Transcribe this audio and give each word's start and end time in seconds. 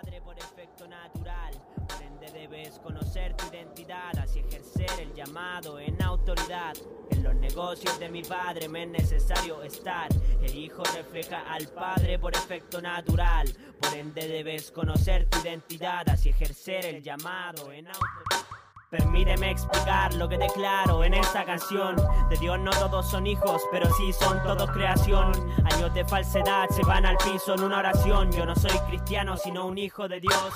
Padre 0.00 0.20
por 0.20 0.38
efecto 0.38 0.86
natural. 0.86 1.52
Por 1.88 2.02
ende 2.02 2.30
debes 2.30 2.78
conocer 2.78 3.34
tu 3.34 3.46
identidad, 3.46 4.16
así 4.16 4.38
ejercer 4.38 5.00
el 5.00 5.12
llamado 5.12 5.80
en 5.80 6.00
autoridad. 6.00 6.74
En 7.10 7.24
los 7.24 7.34
negocios 7.34 7.98
de 7.98 8.08
mi 8.08 8.22
padre 8.22 8.68
me 8.68 8.84
es 8.84 8.90
necesario 8.90 9.60
estar. 9.64 10.08
El 10.40 10.56
hijo 10.56 10.84
refleja 10.94 11.40
al 11.52 11.66
padre 11.66 12.16
por 12.16 12.32
efecto 12.32 12.80
natural. 12.80 13.52
Por 13.80 13.92
ende 13.94 14.28
debes 14.28 14.70
conocer 14.70 15.28
tu 15.28 15.40
identidad, 15.40 16.08
así 16.08 16.28
ejercer 16.28 16.86
el 16.86 17.02
llamado 17.02 17.72
en 17.72 17.88
autoridad. 17.88 18.37
Permíteme 18.90 19.50
explicar 19.50 20.14
lo 20.14 20.30
que 20.30 20.38
declaro 20.38 21.04
en 21.04 21.12
esta 21.12 21.44
canción. 21.44 21.94
De 22.30 22.38
Dios 22.38 22.58
no 22.58 22.70
todos 22.70 23.10
son 23.10 23.26
hijos, 23.26 23.60
pero 23.70 23.86
sí 23.92 24.14
son 24.14 24.42
todos 24.42 24.70
creación. 24.70 25.30
Años 25.70 25.92
de 25.92 26.06
falsedad 26.06 26.70
se 26.70 26.82
van 26.84 27.04
al 27.04 27.18
piso 27.18 27.54
en 27.54 27.64
una 27.64 27.80
oración. 27.80 28.32
Yo 28.32 28.46
no 28.46 28.56
soy 28.56 28.70
cristiano, 28.88 29.36
sino 29.36 29.66
un 29.66 29.76
hijo 29.76 30.08
de 30.08 30.20
Dios. 30.20 30.52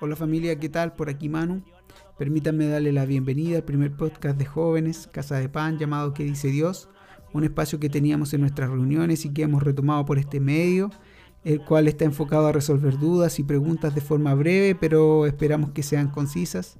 Hola 0.00 0.14
familia, 0.14 0.60
¿qué 0.60 0.68
tal? 0.68 0.92
Por 0.92 1.08
aquí 1.08 1.30
Manu. 1.30 1.62
Permítanme 2.18 2.66
darle 2.66 2.92
la 2.92 3.06
bienvenida 3.06 3.56
al 3.56 3.64
primer 3.64 3.96
podcast 3.96 4.36
de 4.36 4.44
jóvenes, 4.44 5.08
Casa 5.10 5.36
de 5.36 5.48
Pan, 5.48 5.78
llamado 5.78 6.12
¿Qué 6.12 6.24
dice 6.24 6.48
Dios? 6.48 6.90
Un 7.32 7.44
espacio 7.44 7.80
que 7.80 7.88
teníamos 7.88 8.34
en 8.34 8.42
nuestras 8.42 8.68
reuniones 8.68 9.24
y 9.24 9.32
que 9.32 9.44
hemos 9.44 9.62
retomado 9.62 10.04
por 10.04 10.18
este 10.18 10.40
medio 10.40 10.90
el 11.44 11.60
cual 11.60 11.88
está 11.88 12.04
enfocado 12.04 12.46
a 12.46 12.52
resolver 12.52 12.98
dudas 12.98 13.38
y 13.38 13.42
preguntas 13.42 13.94
de 13.94 14.00
forma 14.00 14.34
breve, 14.34 14.74
pero 14.74 15.26
esperamos 15.26 15.70
que 15.70 15.82
sean 15.82 16.08
concisas, 16.08 16.76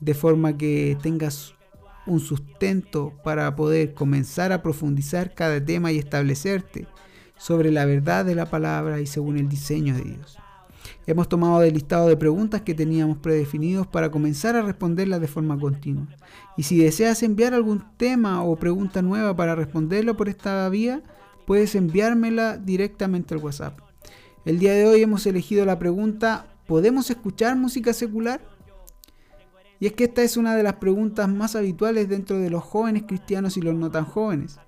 de 0.00 0.14
forma 0.14 0.56
que 0.56 0.98
tengas 1.02 1.54
un 2.06 2.20
sustento 2.20 3.14
para 3.24 3.56
poder 3.56 3.94
comenzar 3.94 4.52
a 4.52 4.62
profundizar 4.62 5.34
cada 5.34 5.64
tema 5.64 5.90
y 5.90 5.98
establecerte 5.98 6.86
sobre 7.38 7.70
la 7.70 7.86
verdad 7.86 8.24
de 8.26 8.34
la 8.34 8.46
palabra 8.46 9.00
y 9.00 9.06
según 9.06 9.38
el 9.38 9.48
diseño 9.48 9.94
de 9.94 10.02
Dios. 10.02 10.38
Hemos 11.06 11.28
tomado 11.28 11.60
del 11.60 11.74
listado 11.74 12.08
de 12.08 12.16
preguntas 12.16 12.60
que 12.60 12.74
teníamos 12.74 13.18
predefinidos 13.18 13.86
para 13.86 14.10
comenzar 14.10 14.54
a 14.54 14.62
responderlas 14.62 15.20
de 15.20 15.28
forma 15.28 15.58
continua. 15.58 16.06
Y 16.58 16.64
si 16.64 16.78
deseas 16.78 17.22
enviar 17.22 17.54
algún 17.54 17.84
tema 17.96 18.42
o 18.42 18.56
pregunta 18.56 19.00
nueva 19.00 19.34
para 19.34 19.54
responderlo 19.54 20.16
por 20.16 20.28
esta 20.28 20.68
vía, 20.68 21.02
puedes 21.46 21.74
enviármela 21.74 22.58
directamente 22.58 23.34
al 23.34 23.42
WhatsApp 23.42 23.83
el 24.44 24.58
día 24.58 24.72
de 24.74 24.86
hoy 24.86 25.02
hemos 25.02 25.26
elegido 25.26 25.64
la 25.64 25.78
pregunta, 25.78 26.46
¿podemos 26.66 27.10
escuchar 27.10 27.56
música 27.56 27.92
secular? 27.92 28.40
Y 29.80 29.86
es 29.86 29.92
que 29.92 30.04
esta 30.04 30.22
es 30.22 30.36
una 30.36 30.54
de 30.54 30.62
las 30.62 30.74
preguntas 30.74 31.28
más 31.28 31.56
habituales 31.56 32.08
dentro 32.08 32.38
de 32.38 32.50
los 32.50 32.62
jóvenes 32.62 33.04
cristianos 33.06 33.56
y 33.56 33.62
los 33.62 33.74
no 33.74 33.90
tan 33.90 34.04
jóvenes. 34.04 34.58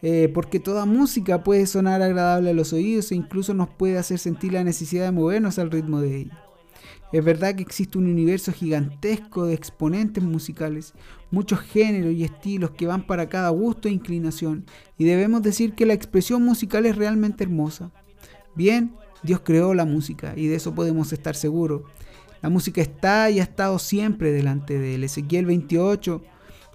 Eh, 0.00 0.30
porque 0.32 0.60
toda 0.60 0.86
música 0.86 1.42
puede 1.42 1.66
sonar 1.66 2.02
agradable 2.02 2.50
a 2.50 2.54
los 2.54 2.72
oídos 2.72 3.10
e 3.10 3.16
incluso 3.16 3.52
nos 3.52 3.68
puede 3.68 3.98
hacer 3.98 4.18
sentir 4.18 4.52
la 4.52 4.64
necesidad 4.64 5.04
de 5.04 5.12
movernos 5.12 5.58
al 5.58 5.70
ritmo 5.70 6.00
de 6.00 6.16
ella. 6.16 6.44
Es 7.10 7.24
verdad 7.24 7.54
que 7.54 7.62
existe 7.62 7.96
un 7.96 8.06
universo 8.06 8.52
gigantesco 8.52 9.46
de 9.46 9.54
exponentes 9.54 10.22
musicales, 10.22 10.94
muchos 11.30 11.60
géneros 11.60 12.12
y 12.12 12.24
estilos 12.24 12.72
que 12.72 12.86
van 12.86 13.06
para 13.06 13.28
cada 13.28 13.48
gusto 13.48 13.88
e 13.88 13.92
inclinación, 13.92 14.66
y 14.98 15.04
debemos 15.04 15.42
decir 15.42 15.74
que 15.74 15.86
la 15.86 15.94
expresión 15.94 16.42
musical 16.42 16.84
es 16.84 16.96
realmente 16.96 17.44
hermosa. 17.44 17.90
Bien, 18.58 18.92
Dios 19.22 19.42
creó 19.44 19.72
la 19.72 19.84
música 19.84 20.32
y 20.34 20.48
de 20.48 20.56
eso 20.56 20.74
podemos 20.74 21.12
estar 21.12 21.36
seguros. 21.36 21.82
La 22.42 22.48
música 22.48 22.80
está 22.80 23.30
y 23.30 23.38
ha 23.38 23.44
estado 23.44 23.78
siempre 23.78 24.32
delante 24.32 24.80
de 24.80 24.96
él. 24.96 25.04
Ezequiel 25.04 25.46
28, 25.46 26.20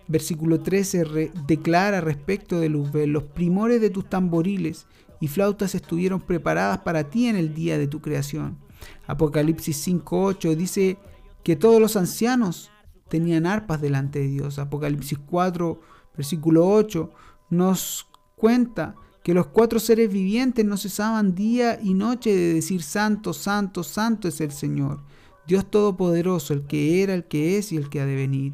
versículo 0.07 0.61
13 0.61 1.33
declara 1.45 1.99
respecto 1.99 2.61
de 2.61 2.69
Luzbel, 2.69 3.11
los 3.11 3.23
primores 3.23 3.81
de 3.81 3.89
tus 3.89 4.09
tamboriles 4.09 4.85
y 5.19 5.27
flautas 5.27 5.75
estuvieron 5.75 6.21
preparadas 6.21 6.77
para 6.77 7.09
ti 7.09 7.27
en 7.27 7.35
el 7.35 7.53
día 7.53 7.77
de 7.77 7.87
tu 7.87 7.99
creación. 7.99 8.57
Apocalipsis 9.05 9.85
5.8 9.85 10.55
dice 10.55 10.97
que 11.43 11.57
todos 11.57 11.81
los 11.81 11.97
ancianos 11.97 12.71
tenían 13.09 13.45
arpas 13.45 13.81
delante 13.81 14.19
de 14.19 14.29
Dios. 14.29 14.57
Apocalipsis 14.57 15.19
4, 15.19 15.81
versículo 16.15 16.65
8 16.65 17.11
nos 17.49 18.07
cuenta 18.37 18.95
que 19.23 19.33
los 19.33 19.47
cuatro 19.47 19.79
seres 19.79 20.11
vivientes 20.11 20.65
no 20.65 20.77
cesaban 20.77 21.33
día 21.33 21.79
y 21.81 21.93
noche 21.93 22.35
de 22.35 22.53
decir 22.53 22.83
santo, 22.83 23.33
santo, 23.33 23.83
santo 23.83 24.27
es 24.27 24.41
el 24.41 24.51
Señor, 24.51 25.01
Dios 25.47 25.69
Todopoderoso, 25.69 26.53
el 26.53 26.67
que 26.67 27.01
era, 27.01 27.13
el 27.13 27.25
que 27.25 27.57
es 27.57 27.71
y 27.71 27.77
el 27.77 27.89
que 27.89 28.01
ha 28.01 28.05
de 28.05 28.15
venir. 28.15 28.53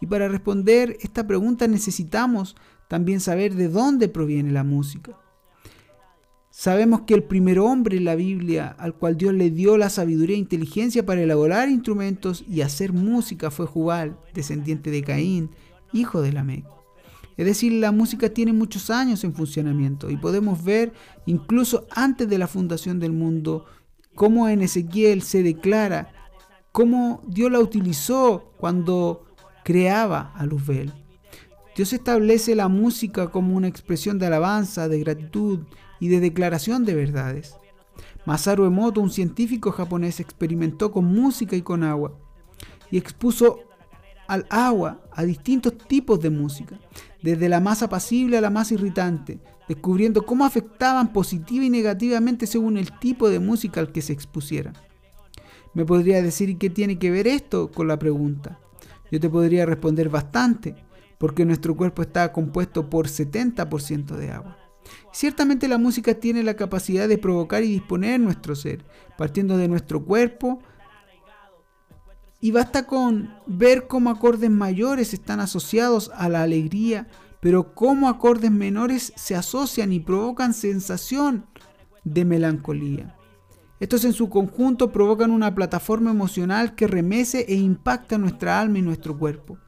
Y 0.00 0.06
para 0.06 0.28
responder 0.28 0.96
esta 1.02 1.26
pregunta 1.26 1.68
necesitamos 1.68 2.56
también 2.88 3.20
saber 3.20 3.54
de 3.54 3.68
dónde 3.68 4.08
proviene 4.08 4.52
la 4.52 4.64
música. 4.64 5.18
Sabemos 6.50 7.02
que 7.02 7.12
el 7.12 7.24
primer 7.24 7.58
hombre 7.58 7.98
en 7.98 8.06
la 8.06 8.14
Biblia 8.14 8.74
al 8.78 8.94
cual 8.94 9.18
Dios 9.18 9.34
le 9.34 9.50
dio 9.50 9.76
la 9.76 9.90
sabiduría 9.90 10.36
e 10.36 10.38
inteligencia 10.38 11.04
para 11.04 11.20
elaborar 11.20 11.68
instrumentos 11.68 12.42
y 12.48 12.62
hacer 12.62 12.94
música 12.94 13.50
fue 13.50 13.66
Jubal, 13.66 14.18
descendiente 14.32 14.90
de 14.90 15.02
Caín, 15.02 15.50
hijo 15.92 16.22
de 16.22 16.32
Lamec. 16.32 16.75
Es 17.36 17.44
decir, 17.44 17.72
la 17.72 17.92
música 17.92 18.30
tiene 18.30 18.52
muchos 18.52 18.88
años 18.90 19.22
en 19.24 19.34
funcionamiento 19.34 20.10
y 20.10 20.16
podemos 20.16 20.64
ver 20.64 20.92
incluso 21.26 21.86
antes 21.90 22.28
de 22.28 22.38
la 22.38 22.46
fundación 22.46 22.98
del 22.98 23.12
mundo 23.12 23.66
cómo 24.14 24.48
en 24.48 24.62
Ezequiel 24.62 25.22
se 25.22 25.42
declara 25.42 26.12
cómo 26.72 27.22
Dios 27.26 27.52
la 27.52 27.60
utilizó 27.60 28.52
cuando 28.56 29.26
creaba 29.64 30.32
a 30.34 30.46
Luzbel. 30.46 30.92
Dios 31.76 31.92
establece 31.92 32.54
la 32.54 32.68
música 32.68 33.30
como 33.30 33.54
una 33.54 33.68
expresión 33.68 34.18
de 34.18 34.26
alabanza, 34.26 34.88
de 34.88 34.98
gratitud 35.00 35.60
y 36.00 36.08
de 36.08 36.20
declaración 36.20 36.86
de 36.86 36.94
verdades. 36.94 37.54
Masaru 38.24 38.64
Emoto, 38.64 39.02
un 39.02 39.10
científico 39.10 39.72
japonés, 39.72 40.20
experimentó 40.20 40.90
con 40.90 41.04
música 41.04 41.54
y 41.54 41.62
con 41.62 41.84
agua 41.84 42.18
y 42.90 42.96
expuso 42.96 43.60
al 44.28 44.46
agua 44.50 45.02
a 45.12 45.24
distintos 45.24 45.76
tipos 45.78 46.20
de 46.20 46.30
música, 46.30 46.78
desde 47.22 47.48
la 47.48 47.60
más 47.60 47.82
apacible 47.82 48.38
a 48.38 48.40
la 48.40 48.50
más 48.50 48.72
irritante, 48.72 49.40
descubriendo 49.68 50.24
cómo 50.24 50.44
afectaban 50.44 51.12
positiva 51.12 51.64
y 51.64 51.70
negativamente 51.70 52.46
según 52.46 52.76
el 52.76 52.92
tipo 52.98 53.28
de 53.28 53.40
música 53.40 53.80
al 53.80 53.92
que 53.92 54.02
se 54.02 54.12
expusiera. 54.12 54.72
Me 55.74 55.84
podría 55.84 56.22
decir 56.22 56.56
qué 56.58 56.70
tiene 56.70 56.98
que 56.98 57.10
ver 57.10 57.26
esto 57.26 57.70
con 57.70 57.88
la 57.88 57.98
pregunta. 57.98 58.58
Yo 59.10 59.20
te 59.20 59.28
podría 59.28 59.66
responder 59.66 60.08
bastante, 60.08 60.74
porque 61.18 61.44
nuestro 61.44 61.76
cuerpo 61.76 62.02
está 62.02 62.32
compuesto 62.32 62.88
por 62.88 63.08
70% 63.08 64.16
de 64.16 64.30
agua. 64.30 64.56
Ciertamente 65.12 65.68
la 65.68 65.78
música 65.78 66.14
tiene 66.14 66.42
la 66.42 66.54
capacidad 66.54 67.08
de 67.08 67.18
provocar 67.18 67.62
y 67.62 67.72
disponer 67.72 68.20
nuestro 68.20 68.54
ser, 68.54 68.84
partiendo 69.16 69.56
de 69.56 69.68
nuestro 69.68 70.04
cuerpo, 70.04 70.60
y 72.46 72.52
basta 72.52 72.86
con 72.86 73.34
ver 73.48 73.88
cómo 73.88 74.08
acordes 74.08 74.52
mayores 74.52 75.12
están 75.12 75.40
asociados 75.40 76.12
a 76.14 76.28
la 76.28 76.44
alegría, 76.44 77.08
pero 77.40 77.74
cómo 77.74 78.08
acordes 78.08 78.52
menores 78.52 79.12
se 79.16 79.34
asocian 79.34 79.92
y 79.92 79.98
provocan 79.98 80.54
sensación 80.54 81.46
de 82.04 82.24
melancolía. 82.24 83.16
Estos 83.80 84.04
en 84.04 84.12
su 84.12 84.28
conjunto 84.28 84.92
provocan 84.92 85.32
una 85.32 85.56
plataforma 85.56 86.12
emocional 86.12 86.76
que 86.76 86.86
remece 86.86 87.46
e 87.48 87.56
impacta 87.56 88.16
nuestra 88.16 88.60
alma 88.60 88.78
y 88.78 88.82
nuestro 88.82 89.18
cuerpo. 89.18 89.58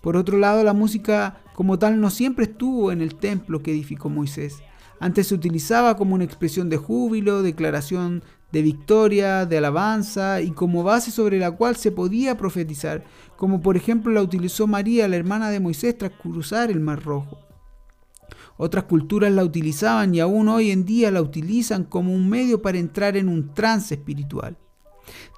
Por 0.00 0.16
otro 0.16 0.38
lado, 0.38 0.64
la 0.64 0.72
música 0.72 1.42
como 1.54 1.78
tal 1.78 2.00
no 2.00 2.08
siempre 2.08 2.46
estuvo 2.46 2.90
en 2.90 3.02
el 3.02 3.16
templo 3.16 3.62
que 3.62 3.72
edificó 3.72 4.08
Moisés. 4.08 4.62
Antes 4.98 5.26
se 5.26 5.34
utilizaba 5.34 5.98
como 5.98 6.14
una 6.14 6.24
expresión 6.24 6.70
de 6.70 6.78
júbilo, 6.78 7.42
declaración 7.42 8.24
de 8.54 8.62
victoria, 8.62 9.46
de 9.46 9.58
alabanza 9.58 10.40
y 10.40 10.52
como 10.52 10.84
base 10.84 11.10
sobre 11.10 11.40
la 11.40 11.50
cual 11.50 11.74
se 11.74 11.90
podía 11.90 12.36
profetizar, 12.36 13.02
como 13.36 13.60
por 13.60 13.76
ejemplo 13.76 14.12
la 14.12 14.22
utilizó 14.22 14.68
María, 14.68 15.08
la 15.08 15.16
hermana 15.16 15.50
de 15.50 15.58
Moisés, 15.58 15.98
tras 15.98 16.12
cruzar 16.12 16.70
el 16.70 16.78
Mar 16.78 17.02
Rojo. 17.02 17.40
Otras 18.56 18.84
culturas 18.84 19.32
la 19.32 19.42
utilizaban 19.42 20.14
y 20.14 20.20
aún 20.20 20.48
hoy 20.48 20.70
en 20.70 20.84
día 20.84 21.10
la 21.10 21.20
utilizan 21.20 21.82
como 21.82 22.14
un 22.14 22.28
medio 22.28 22.62
para 22.62 22.78
entrar 22.78 23.16
en 23.16 23.28
un 23.28 23.52
trance 23.52 23.96
espiritual. 23.96 24.56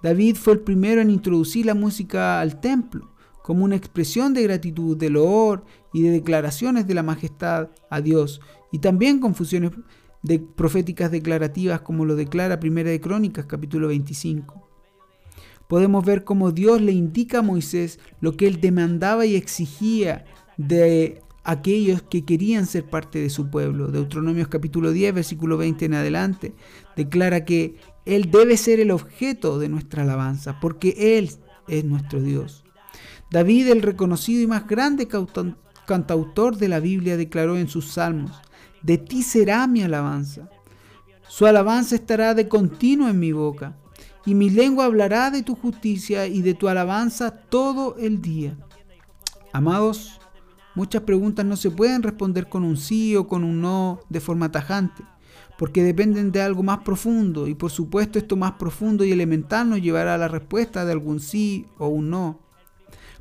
David 0.02 0.36
fue 0.36 0.52
el 0.52 0.60
primero 0.60 1.00
en 1.00 1.08
introducir 1.08 1.64
la 1.64 1.74
música 1.74 2.38
al 2.42 2.60
templo, 2.60 3.14
como 3.42 3.64
una 3.64 3.76
expresión 3.76 4.34
de 4.34 4.42
gratitud, 4.42 4.94
de 4.94 5.08
loor 5.08 5.64
y 5.94 6.02
de 6.02 6.10
declaraciones 6.10 6.86
de 6.86 6.92
la 6.92 7.02
majestad 7.02 7.70
a 7.88 8.02
Dios, 8.02 8.42
y 8.72 8.80
también 8.80 9.20
con 9.20 9.34
fusiones 9.34 9.72
de 10.26 10.40
proféticas 10.40 11.10
declarativas 11.10 11.80
como 11.80 12.04
lo 12.04 12.16
declara 12.16 12.60
Primera 12.60 12.90
de 12.90 13.00
Crónicas 13.00 13.46
capítulo 13.46 13.88
25. 13.88 14.68
Podemos 15.68 16.04
ver 16.04 16.24
cómo 16.24 16.52
Dios 16.52 16.80
le 16.80 16.92
indica 16.92 17.38
a 17.38 17.42
Moisés 17.42 17.98
lo 18.20 18.36
que 18.36 18.46
él 18.46 18.60
demandaba 18.60 19.24
y 19.24 19.36
exigía 19.36 20.24
de 20.56 21.22
aquellos 21.44 22.02
que 22.02 22.24
querían 22.24 22.66
ser 22.66 22.84
parte 22.90 23.20
de 23.20 23.30
su 23.30 23.50
pueblo. 23.50 23.88
Deuteronomios 23.88 24.48
capítulo 24.48 24.90
10, 24.90 25.14
versículo 25.14 25.56
20 25.56 25.84
en 25.84 25.94
adelante, 25.94 26.54
declara 26.96 27.44
que 27.44 27.76
Él 28.04 28.30
debe 28.32 28.56
ser 28.56 28.80
el 28.80 28.90
objeto 28.90 29.60
de 29.60 29.68
nuestra 29.68 30.02
alabanza, 30.02 30.58
porque 30.60 31.18
Él 31.18 31.30
es 31.68 31.84
nuestro 31.84 32.20
Dios. 32.20 32.64
David, 33.30 33.68
el 33.68 33.82
reconocido 33.82 34.42
y 34.42 34.46
más 34.48 34.66
grande 34.66 35.08
cantautor 35.86 36.56
de 36.56 36.68
la 36.68 36.80
Biblia, 36.80 37.16
declaró 37.16 37.56
en 37.56 37.68
sus 37.68 37.92
salmos, 37.92 38.32
de 38.82 38.98
ti 38.98 39.22
será 39.22 39.66
mi 39.66 39.82
alabanza. 39.82 40.48
Su 41.28 41.46
alabanza 41.46 41.94
estará 41.94 42.34
de 42.34 42.48
continuo 42.48 43.08
en 43.08 43.18
mi 43.18 43.32
boca, 43.32 43.76
y 44.24 44.34
mi 44.34 44.50
lengua 44.50 44.86
hablará 44.86 45.30
de 45.30 45.42
tu 45.42 45.54
justicia 45.54 46.26
y 46.26 46.42
de 46.42 46.54
tu 46.54 46.68
alabanza 46.68 47.30
todo 47.30 47.96
el 47.98 48.20
día. 48.20 48.56
Amados, 49.52 50.20
muchas 50.74 51.02
preguntas 51.02 51.46
no 51.46 51.56
se 51.56 51.70
pueden 51.70 52.02
responder 52.02 52.48
con 52.48 52.64
un 52.64 52.76
sí 52.76 53.16
o 53.16 53.26
con 53.26 53.44
un 53.44 53.60
no 53.60 54.00
de 54.08 54.20
forma 54.20 54.50
tajante, 54.50 55.04
porque 55.56 55.82
dependen 55.82 56.32
de 56.32 56.42
algo 56.42 56.62
más 56.62 56.78
profundo, 56.78 57.46
y 57.46 57.54
por 57.54 57.70
supuesto 57.70 58.18
esto 58.18 58.36
más 58.36 58.52
profundo 58.52 59.04
y 59.04 59.12
elemental 59.12 59.70
nos 59.70 59.80
llevará 59.80 60.14
a 60.14 60.18
la 60.18 60.28
respuesta 60.28 60.84
de 60.84 60.92
algún 60.92 61.20
sí 61.20 61.66
o 61.78 61.88
un 61.88 62.10
no. 62.10 62.40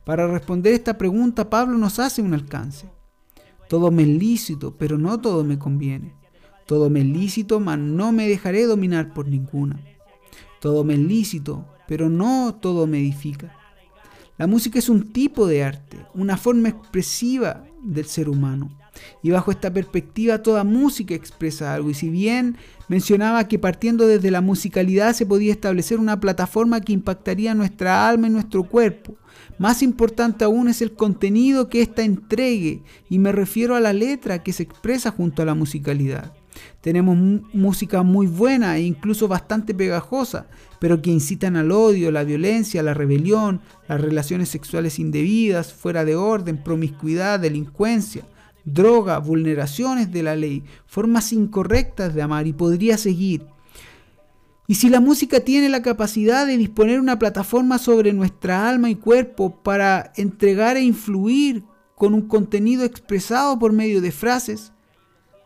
Para 0.03 0.27
responder 0.27 0.73
esta 0.73 0.97
pregunta, 0.97 1.49
Pablo 1.49 1.77
nos 1.77 1.99
hace 1.99 2.21
un 2.21 2.33
alcance. 2.33 2.94
Todo 3.67 3.91
me 3.91 4.03
es 4.03 4.09
lícito, 4.09 4.75
pero 4.77 4.97
no 4.97 5.19
todo 5.19 5.43
me 5.43 5.57
conviene. 5.57 6.13
Todo 6.65 6.89
me 6.89 7.01
es 7.01 7.05
lícito, 7.05 7.59
mas 7.59 7.77
no 7.77 8.11
me 8.11 8.27
dejaré 8.27 8.65
dominar 8.65 9.13
por 9.13 9.27
ninguna. 9.27 9.79
Todo 10.59 10.83
me 10.83 10.93
es 10.93 10.99
lícito, 10.99 11.65
pero 11.87 12.09
no 12.09 12.55
todo 12.59 12.87
me 12.87 12.99
edifica. 12.99 13.55
La 14.37 14.47
música 14.47 14.79
es 14.79 14.89
un 14.89 15.13
tipo 15.13 15.47
de 15.47 15.63
arte, 15.63 15.97
una 16.13 16.37
forma 16.37 16.69
expresiva 16.69 17.63
del 17.83 18.05
ser 18.05 18.29
humano. 18.29 18.77
Y 19.21 19.31
bajo 19.31 19.51
esta 19.51 19.71
perspectiva 19.71 20.43
toda 20.43 20.63
música 20.63 21.15
expresa 21.15 21.73
algo. 21.73 21.89
Y 21.89 21.93
si 21.93 22.09
bien 22.09 22.57
mencionaba 22.87 23.47
que 23.47 23.59
partiendo 23.59 24.07
desde 24.07 24.31
la 24.31 24.41
musicalidad 24.41 25.13
se 25.13 25.25
podía 25.25 25.51
establecer 25.51 25.99
una 25.99 26.19
plataforma 26.19 26.81
que 26.81 26.93
impactaría 26.93 27.53
nuestra 27.53 28.07
alma 28.07 28.27
y 28.27 28.31
nuestro 28.31 28.63
cuerpo, 28.63 29.15
más 29.57 29.81
importante 29.81 30.43
aún 30.43 30.67
es 30.67 30.81
el 30.81 30.93
contenido 30.93 31.69
que 31.69 31.81
ésta 31.81 32.03
entregue, 32.03 32.83
y 33.09 33.19
me 33.19 33.31
refiero 33.31 33.75
a 33.75 33.79
la 33.79 33.93
letra 33.93 34.43
que 34.43 34.53
se 34.53 34.63
expresa 34.63 35.11
junto 35.11 35.41
a 35.41 35.45
la 35.45 35.55
musicalidad. 35.55 36.33
Tenemos 36.81 37.17
música 37.53 38.03
muy 38.03 38.27
buena 38.27 38.77
e 38.77 38.81
incluso 38.81 39.27
bastante 39.27 39.73
pegajosa, 39.73 40.47
pero 40.79 41.01
que 41.01 41.09
incitan 41.09 41.55
al 41.55 41.71
odio, 41.71 42.11
la 42.11 42.23
violencia, 42.23 42.83
la 42.83 42.93
rebelión, 42.93 43.61
las 43.87 43.99
relaciones 43.99 44.49
sexuales 44.49 44.99
indebidas, 44.99 45.73
fuera 45.73 46.05
de 46.05 46.15
orden, 46.15 46.61
promiscuidad, 46.63 47.39
delincuencia, 47.39 48.23
droga, 48.65 49.19
vulneraciones 49.19 50.11
de 50.11 50.23
la 50.23 50.35
ley, 50.35 50.63
formas 50.87 51.31
incorrectas 51.31 52.13
de 52.13 52.21
amar 52.21 52.47
y 52.47 52.53
podría 52.53 52.97
seguir. 52.97 53.45
Y 54.67 54.75
si 54.75 54.89
la 54.89 54.99
música 54.99 55.41
tiene 55.41 55.69
la 55.69 55.83
capacidad 55.83 56.47
de 56.47 56.57
disponer 56.57 56.99
una 56.99 57.19
plataforma 57.19 57.77
sobre 57.77 58.13
nuestra 58.13 58.67
alma 58.67 58.89
y 58.89 58.95
cuerpo 58.95 59.61
para 59.61 60.11
entregar 60.15 60.75
e 60.75 60.81
influir 60.81 61.63
con 61.95 62.15
un 62.15 62.27
contenido 62.27 62.83
expresado 62.83 63.59
por 63.59 63.71
medio 63.71 64.01
de 64.01 64.11
frases, 64.11 64.71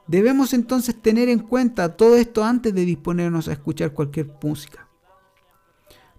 debemos 0.08 0.54
entonces 0.54 1.00
tener 1.00 1.28
en 1.28 1.40
cuenta 1.40 1.98
todo 1.98 2.16
esto 2.16 2.46
antes 2.46 2.74
de 2.74 2.86
disponernos 2.86 3.50
a 3.50 3.54
escuchar 3.54 3.94
cualquier 3.94 4.32
música. 4.42 4.88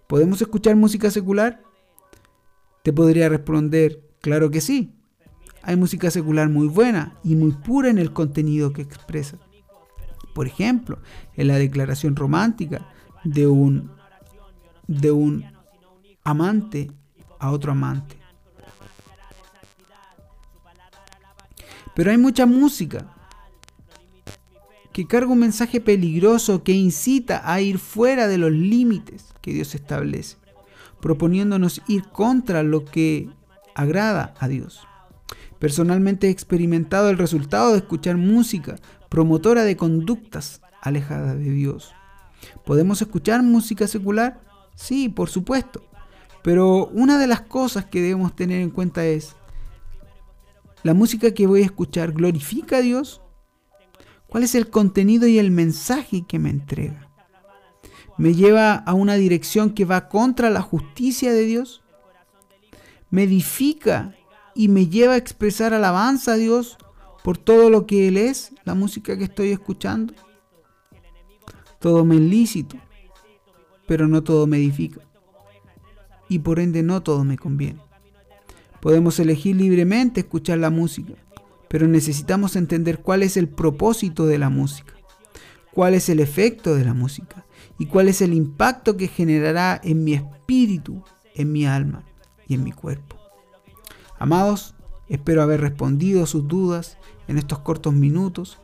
¿Podemos 0.06 0.42
escuchar 0.42 0.76
música 0.76 1.10
secular? 1.10 1.62
Te 2.82 2.92
podría 2.92 3.28
responder, 3.28 4.02
claro 4.20 4.50
que 4.50 4.60
sí. 4.60 4.92
Hay 5.62 5.76
música 5.76 6.10
secular 6.10 6.48
muy 6.48 6.68
buena 6.68 7.14
y 7.22 7.34
muy 7.34 7.52
pura 7.52 7.90
en 7.90 7.98
el 7.98 8.12
contenido 8.12 8.72
que 8.72 8.82
expresa. 8.82 9.38
Por 10.34 10.46
ejemplo, 10.46 10.98
en 11.34 11.48
la 11.48 11.56
declaración 11.56 12.16
romántica 12.16 12.86
de 13.24 13.46
un, 13.46 13.90
de 14.86 15.10
un 15.10 15.44
amante 16.24 16.90
a 17.38 17.50
otro 17.50 17.72
amante. 17.72 18.16
Pero 21.94 22.10
hay 22.10 22.18
mucha 22.18 22.46
música 22.46 23.06
que 24.92 25.06
carga 25.06 25.32
un 25.32 25.38
mensaje 25.38 25.80
peligroso 25.80 26.62
que 26.62 26.72
incita 26.72 27.42
a 27.50 27.60
ir 27.60 27.78
fuera 27.78 28.26
de 28.26 28.38
los 28.38 28.52
límites 28.52 29.26
que 29.40 29.52
Dios 29.52 29.74
establece, 29.74 30.36
proponiéndonos 31.00 31.82
ir 31.88 32.04
contra 32.08 32.62
lo 32.62 32.84
que 32.84 33.28
agrada 33.74 34.34
a 34.38 34.48
Dios. 34.48 34.86
Personalmente 35.58 36.28
he 36.28 36.30
experimentado 36.30 37.10
el 37.10 37.18
resultado 37.18 37.72
de 37.72 37.78
escuchar 37.78 38.16
música 38.16 38.76
promotora 39.08 39.64
de 39.64 39.76
conductas 39.76 40.62
alejadas 40.80 41.38
de 41.38 41.50
Dios. 41.50 41.92
¿Podemos 42.64 43.02
escuchar 43.02 43.42
música 43.42 43.86
secular? 43.86 44.40
Sí, 44.74 45.08
por 45.08 45.28
supuesto. 45.28 45.84
Pero 46.42 46.86
una 46.86 47.18
de 47.18 47.26
las 47.26 47.42
cosas 47.42 47.84
que 47.84 48.00
debemos 48.00 48.34
tener 48.34 48.62
en 48.62 48.70
cuenta 48.70 49.04
es, 49.04 49.36
¿la 50.82 50.94
música 50.94 51.32
que 51.34 51.46
voy 51.46 51.62
a 51.62 51.66
escuchar 51.66 52.12
glorifica 52.12 52.78
a 52.78 52.82
Dios? 52.82 53.20
¿Cuál 54.26 54.44
es 54.44 54.54
el 54.54 54.70
contenido 54.70 55.26
y 55.26 55.38
el 55.38 55.50
mensaje 55.50 56.24
que 56.26 56.38
me 56.38 56.50
entrega? 56.50 57.10
¿Me 58.16 58.34
lleva 58.34 58.74
a 58.74 58.94
una 58.94 59.14
dirección 59.14 59.70
que 59.70 59.84
va 59.84 60.08
contra 60.08 60.50
la 60.50 60.62
justicia 60.62 61.32
de 61.32 61.44
Dios? 61.44 61.82
¿Me 63.10 63.24
edifica 63.24 64.14
y 64.60 64.68
me 64.68 64.88
lleva 64.88 65.14
a 65.14 65.16
expresar 65.16 65.72
alabanza 65.72 66.34
a 66.34 66.36
Dios 66.36 66.76
por 67.24 67.38
todo 67.38 67.70
lo 67.70 67.86
que 67.86 68.08
Él 68.08 68.18
es, 68.18 68.52
la 68.64 68.74
música 68.74 69.16
que 69.16 69.24
estoy 69.24 69.52
escuchando. 69.52 70.12
Todo 71.78 72.04
me 72.04 72.16
es 72.16 72.20
lícito, 72.20 72.76
pero 73.88 74.06
no 74.06 74.22
todo 74.22 74.46
me 74.46 74.58
edifica. 74.58 75.00
Y 76.28 76.40
por 76.40 76.60
ende 76.60 76.82
no 76.82 77.02
todo 77.02 77.24
me 77.24 77.38
conviene. 77.38 77.80
Podemos 78.82 79.18
elegir 79.18 79.56
libremente 79.56 80.20
escuchar 80.20 80.58
la 80.58 80.68
música, 80.68 81.14
pero 81.70 81.88
necesitamos 81.88 82.54
entender 82.54 82.98
cuál 82.98 83.22
es 83.22 83.38
el 83.38 83.48
propósito 83.48 84.26
de 84.26 84.36
la 84.36 84.50
música, 84.50 84.92
cuál 85.72 85.94
es 85.94 86.10
el 86.10 86.20
efecto 86.20 86.74
de 86.74 86.84
la 86.84 86.92
música 86.92 87.46
y 87.78 87.86
cuál 87.86 88.08
es 88.08 88.20
el 88.20 88.34
impacto 88.34 88.98
que 88.98 89.08
generará 89.08 89.80
en 89.82 90.04
mi 90.04 90.12
espíritu, 90.12 91.02
en 91.34 91.50
mi 91.50 91.64
alma 91.64 92.04
y 92.46 92.52
en 92.52 92.62
mi 92.62 92.72
cuerpo. 92.72 93.19
Amados, 94.20 94.74
espero 95.08 95.42
haber 95.42 95.62
respondido 95.62 96.26
sus 96.26 96.46
dudas 96.46 96.98
en 97.26 97.38
estos 97.38 97.60
cortos 97.60 97.94
minutos. 97.94 98.60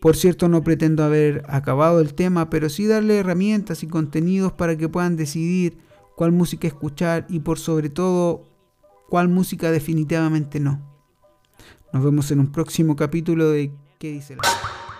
Por 0.00 0.16
cierto, 0.16 0.48
no 0.48 0.62
pretendo 0.62 1.02
haber 1.02 1.44
acabado 1.48 2.00
el 2.00 2.12
tema, 2.12 2.50
pero 2.50 2.68
sí 2.68 2.86
darle 2.86 3.18
herramientas 3.18 3.82
y 3.82 3.86
contenidos 3.86 4.52
para 4.52 4.76
que 4.76 4.90
puedan 4.90 5.16
decidir 5.16 5.78
cuál 6.14 6.32
música 6.32 6.68
escuchar 6.68 7.24
y 7.30 7.40
por 7.40 7.58
sobre 7.58 7.88
todo 7.88 8.44
cuál 9.08 9.28
música 9.28 9.70
definitivamente 9.70 10.60
no. 10.60 10.82
Nos 11.94 12.04
vemos 12.04 12.30
en 12.30 12.40
un 12.40 12.52
próximo 12.52 12.94
capítulo 12.94 13.48
de 13.48 13.72
¿Qué 13.98 14.12
dice 14.12 14.36
la... 14.36 14.42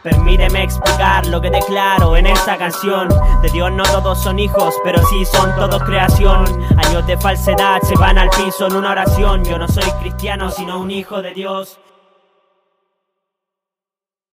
Permíteme 0.02 0.65
explicar 0.65 1.26
lo 1.26 1.41
que 1.41 1.48
declaro 1.48 2.17
en 2.17 2.26
esta 2.26 2.58
canción. 2.58 3.08
De 3.41 3.48
Dios 3.50 3.70
no 3.70 3.84
todos 3.84 4.20
son 4.20 4.41
hijos, 4.41 4.74
pero 4.82 5.00
sí 5.06 5.24
son 5.24 5.55
todos 5.55 5.81
creación. 5.84 6.44
Años 6.76 7.06
de 7.06 7.17
falsedad 7.17 7.81
se 7.82 7.94
van 7.94 8.19
al 8.19 8.29
piso 8.31 8.67
en 8.67 8.74
una 8.74 8.91
oración. 8.91 9.44
Yo 9.44 9.58
no 9.58 9.69
soy 9.69 9.88
cristiano, 10.00 10.50
sino 10.50 10.81
un 10.81 10.91
hijo 10.91 11.22
de 11.22 11.32
Dios. 11.32 11.79